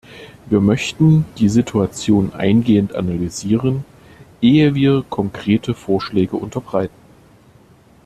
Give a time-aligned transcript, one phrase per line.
[0.49, 3.85] Wir möchten die Situation eingehend analysieren,
[4.41, 6.95] ehe wir konkrete Vorschläge unterbreiten.